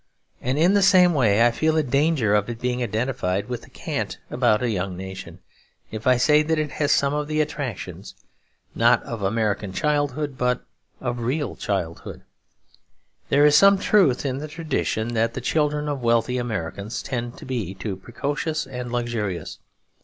[0.41, 3.69] And in the same way I feel the danger of it being identified with the
[3.69, 5.37] cant about 'a young nation'
[5.91, 8.15] if I say that it has some of the attractions,
[8.73, 10.65] not of American childhood, but
[11.01, 12.23] of real childhood.
[13.29, 17.45] There is some truth in the tradition that the children of wealthy Americans tend to
[17.45, 19.59] be too precocious and luxurious.